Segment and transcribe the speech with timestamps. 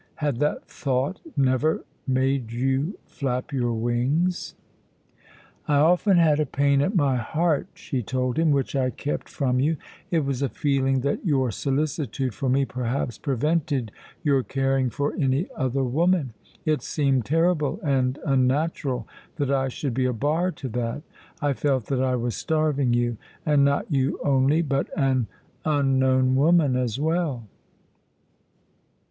[0.15, 4.55] had that thought never made you flap your wings?
[5.67, 9.59] "I often had a pain at my heart," she told him, "which I kept from
[9.59, 9.77] you.
[10.09, 13.91] It was a feeling that your solicitude for me, perhaps, prevented
[14.23, 16.33] your caring for any other woman.
[16.65, 21.03] It seemed terrible and unnatural that I should be a bar to that.
[21.43, 25.27] I felt that I was starving you, and not you only, but an
[25.63, 27.43] unknown woman as well."